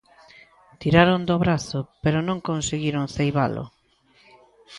Tiraron 0.81 1.21
do 1.29 1.35
brazo 1.43 1.79
pero 2.03 2.19
non 2.27 2.45
conseguiron 2.49 3.11
ceibalo. 3.15 3.63